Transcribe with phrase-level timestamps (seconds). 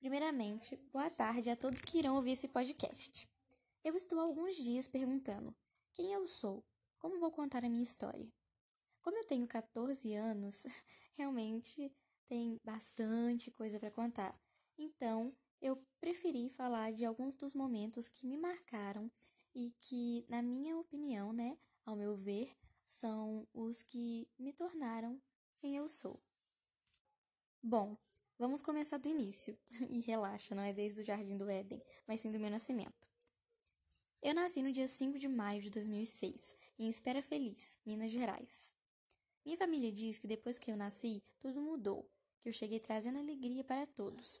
[0.00, 3.28] Primeiramente, boa tarde a todos que irão ouvir esse podcast.
[3.82, 5.52] Eu estou há alguns dias perguntando
[5.92, 6.64] quem eu sou,
[7.00, 8.32] como vou contar a minha história.
[9.02, 10.62] Como eu tenho 14 anos,
[11.14, 11.92] realmente
[12.28, 14.38] tem bastante coisa para contar.
[14.78, 19.10] Então, eu preferi falar de alguns dos momentos que me marcaram
[19.52, 25.20] e que, na minha opinião, né, ao meu ver, são os que me tornaram
[25.56, 26.22] quem eu sou.
[27.60, 27.98] Bom,
[28.38, 29.58] Vamos começar do início.
[29.90, 33.08] E relaxa, não é desde o Jardim do Éden, mas sim do meu nascimento.
[34.22, 38.72] Eu nasci no dia 5 de maio de 2006, em Espera Feliz, Minas Gerais.
[39.44, 42.08] Minha família diz que depois que eu nasci, tudo mudou,
[42.40, 44.40] que eu cheguei trazendo alegria para todos.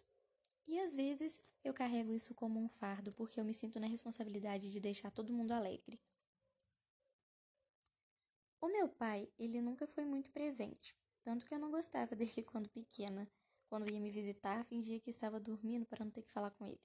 [0.66, 4.70] E às vezes eu carrego isso como um fardo porque eu me sinto na responsabilidade
[4.70, 6.00] de deixar todo mundo alegre.
[8.60, 12.68] O meu pai, ele nunca foi muito presente, tanto que eu não gostava dele quando
[12.68, 13.28] pequena,
[13.68, 16.80] quando ia me visitar, fingia que estava dormindo para não ter que falar com ele.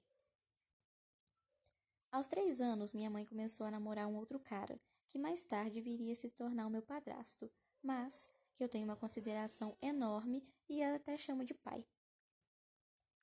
[2.12, 6.14] Aos três anos, minha mãe começou a namorar um outro cara, que mais tarde viria
[6.14, 7.50] se tornar o meu padrasto,
[7.82, 11.84] mas que eu tenho uma consideração enorme e até chamo de pai.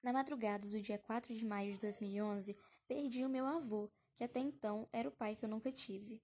[0.04, 4.40] Na madrugada do dia 4 de maio de 2011, perdi o meu avô, que até
[4.40, 6.22] então era o pai que eu nunca tive.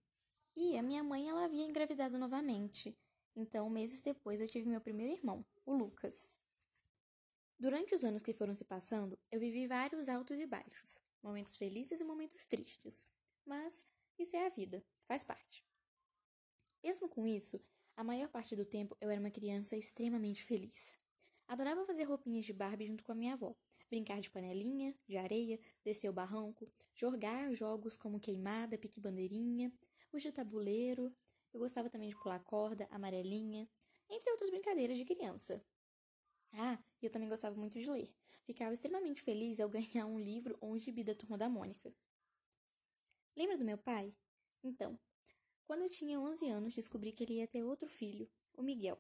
[0.56, 2.98] E a minha mãe ela havia engravidado novamente.
[3.36, 6.36] Então, meses depois, eu tive meu primeiro irmão, o Lucas.
[7.60, 12.00] Durante os anos que foram se passando, eu vivi vários altos e baixos, momentos felizes
[12.00, 13.10] e momentos tristes.
[13.44, 13.84] Mas
[14.20, 15.66] isso é a vida, faz parte.
[16.84, 17.60] Mesmo com isso,
[17.96, 20.94] a maior parte do tempo eu era uma criança extremamente feliz.
[21.48, 23.56] Adorava fazer roupinhas de Barbie junto com a minha avó,
[23.90, 29.74] brincar de panelinha, de areia, descer o barranco, jogar jogos como queimada, pique-bandeirinha,
[30.12, 31.12] os de tabuleiro.
[31.52, 33.68] Eu gostava também de pular corda, amarelinha,
[34.08, 35.66] entre outras brincadeiras de criança.
[36.54, 38.10] Ah, eu também gostava muito de ler.
[38.44, 41.94] Ficava extremamente feliz ao ganhar um livro ou um gibi da Turma da Mônica.
[43.36, 44.16] Lembra do meu pai?
[44.64, 45.00] Então,
[45.66, 48.98] quando eu tinha 11 anos, descobri que ele ia ter outro filho, o Miguel.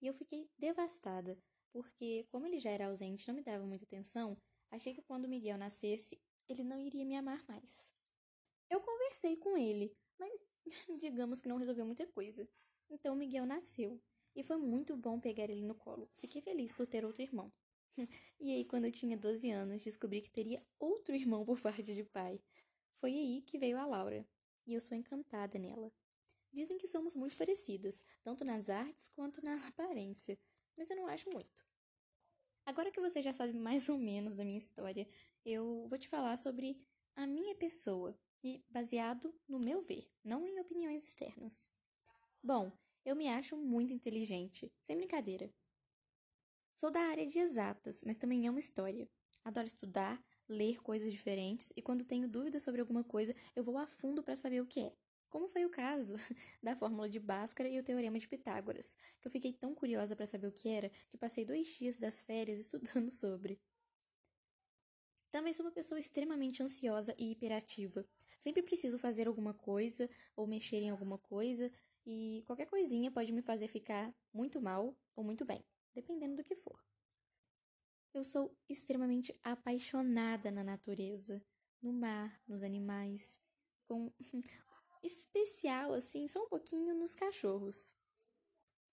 [0.00, 1.36] E eu fiquei devastada,
[1.72, 4.36] porque, como ele já era ausente e não me dava muita atenção,
[4.70, 7.92] achei que quando o Miguel nascesse, ele não iria me amar mais.
[8.70, 10.48] Eu conversei com ele, mas
[11.00, 12.48] digamos que não resolveu muita coisa.
[12.88, 14.00] Então o Miguel nasceu
[14.34, 16.08] e foi muito bom pegar ele no colo.
[16.14, 17.52] Fiquei feliz por ter outro irmão.
[18.40, 22.04] e aí, quando eu tinha 12 anos, descobri que teria outro irmão por parte de
[22.04, 22.40] pai.
[22.96, 24.26] Foi aí que veio a Laura,
[24.66, 25.92] e eu sou encantada nela.
[26.52, 30.38] Dizem que somos muito parecidas, tanto nas artes quanto na aparência,
[30.76, 31.64] mas eu não acho muito.
[32.66, 35.06] Agora que você já sabe mais ou menos da minha história,
[35.44, 36.80] eu vou te falar sobre
[37.14, 41.70] a minha pessoa, e baseado no meu ver, não em opiniões externas.
[42.42, 42.70] Bom,
[43.04, 45.52] eu me acho muito inteligente, sem brincadeira.
[46.74, 49.08] Sou da área de exatas, mas também amo história.
[49.44, 53.86] Adoro estudar, ler coisas diferentes e quando tenho dúvidas sobre alguma coisa, eu vou a
[53.86, 54.96] fundo para saber o que é.
[55.28, 56.14] Como foi o caso
[56.62, 60.26] da fórmula de Bhaskara e o teorema de Pitágoras, que eu fiquei tão curiosa para
[60.26, 63.60] saber o que era que passei dois dias das férias estudando sobre.
[65.28, 68.06] Também sou uma pessoa extremamente ansiosa e hiperativa.
[68.38, 71.70] Sempre preciso fazer alguma coisa ou mexer em alguma coisa
[72.06, 76.54] e qualquer coisinha pode me fazer ficar muito mal ou muito bem, dependendo do que
[76.54, 76.84] for.
[78.12, 81.44] Eu sou extremamente apaixonada na natureza,
[81.80, 83.40] no mar, nos animais,
[83.88, 84.12] com
[85.02, 87.96] especial assim, só um pouquinho nos cachorros.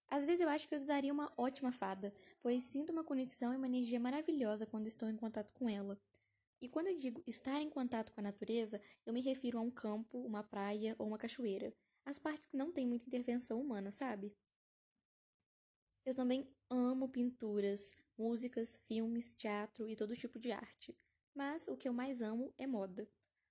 [0.07, 3.57] Às vezes eu acho que eu daria uma ótima fada, pois sinto uma conexão e
[3.57, 5.97] uma energia maravilhosa quando estou em contato com ela.
[6.59, 9.71] E quando eu digo estar em contato com a natureza, eu me refiro a um
[9.71, 11.73] campo, uma praia ou uma cachoeira
[12.05, 14.35] as partes que não têm muita intervenção humana, sabe?
[16.05, 20.97] Eu também amo pinturas, músicas, filmes, teatro e todo tipo de arte.
[21.33, 23.07] Mas o que eu mais amo é moda.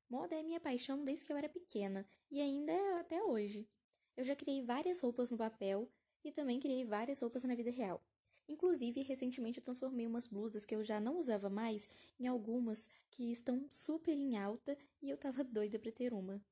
[0.08, 3.68] Moda é minha paixão desde que eu era pequena e ainda é até hoje.
[4.16, 5.90] Eu já criei várias roupas no papel
[6.24, 8.04] e também criei várias roupas na vida real.
[8.48, 11.88] Inclusive, recentemente eu transformei umas blusas que eu já não usava mais
[12.18, 16.44] em algumas que estão super em alta e eu tava doida pra ter uma.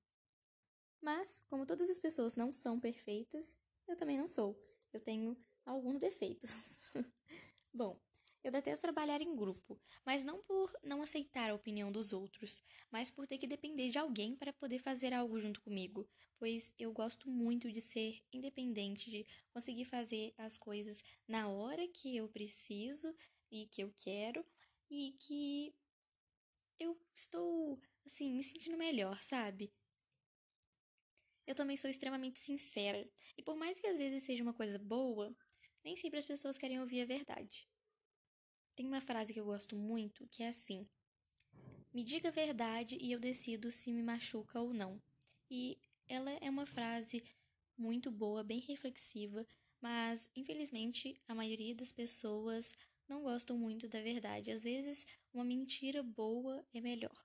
[1.00, 3.56] Mas, como todas as pessoas não são perfeitas,
[3.86, 4.58] eu também não sou.
[4.92, 6.50] Eu tenho alguns defeitos.
[7.72, 8.00] Bom,
[8.42, 13.10] eu detesto trabalhar em grupo, mas não por não aceitar a opinião dos outros, mas
[13.10, 16.08] por ter que depender de alguém para poder fazer algo junto comigo,
[16.38, 22.16] pois eu gosto muito de ser independente, de conseguir fazer as coisas na hora que
[22.16, 23.14] eu preciso
[23.50, 24.44] e que eu quero
[24.90, 25.74] e que
[26.78, 29.72] eu estou assim me sentindo melhor, sabe?
[31.48, 35.34] Eu também sou extremamente sincera, e por mais que às vezes seja uma coisa boa,
[35.82, 37.66] nem sempre as pessoas querem ouvir a verdade.
[38.76, 40.86] Tem uma frase que eu gosto muito que é assim:
[41.90, 45.00] Me diga a verdade e eu decido se me machuca ou não.
[45.50, 47.24] E ela é uma frase
[47.78, 49.46] muito boa, bem reflexiva,
[49.80, 52.74] mas infelizmente a maioria das pessoas
[53.08, 54.50] não gostam muito da verdade.
[54.50, 57.24] Às vezes, uma mentira boa é melhor.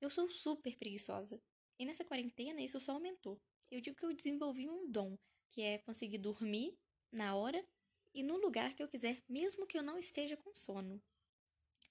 [0.00, 1.38] Eu sou super preguiçosa.
[1.78, 3.40] E nessa quarentena isso só aumentou.
[3.70, 5.18] Eu digo que eu desenvolvi um dom,
[5.50, 6.78] que é conseguir dormir
[7.12, 7.64] na hora
[8.14, 11.02] e no lugar que eu quiser, mesmo que eu não esteja com sono.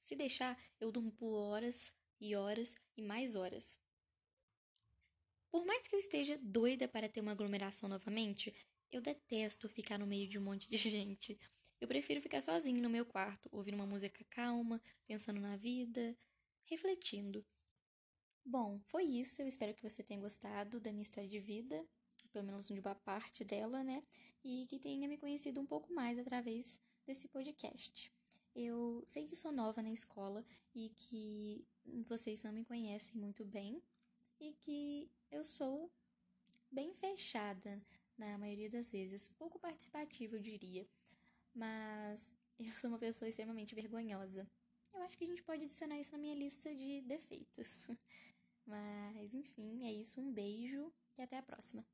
[0.02, 3.80] Se deixar, eu durmo por horas e horas e mais horas.
[5.52, 8.54] Por mais que eu esteja doida para ter uma aglomeração novamente,
[8.92, 11.40] eu detesto ficar no meio de um monte de gente.
[11.80, 16.18] Eu prefiro ficar sozinho no meu quarto, ouvindo uma música calma, pensando na vida,
[16.66, 17.46] refletindo.
[18.46, 19.42] Bom, foi isso.
[19.42, 21.86] Eu espero que você tenha gostado da minha história de vida,
[22.32, 24.04] pelo menos de uma parte dela, né?
[24.44, 28.12] E que tenha me conhecido um pouco mais através desse podcast.
[28.56, 31.66] Eu sei que sou nova na escola e que
[32.08, 33.82] vocês não me conhecem muito bem
[34.40, 35.92] e que eu sou
[36.72, 37.82] bem fechada
[38.18, 40.88] na maioria das vezes, pouco participativa, eu diria
[41.56, 44.46] mas eu sou uma pessoa extremamente vergonhosa.
[44.96, 47.78] Eu acho que a gente pode adicionar isso na minha lista de defeitos.
[48.66, 50.20] mas, enfim, é isso.
[50.20, 51.86] Um beijo e até a próxima.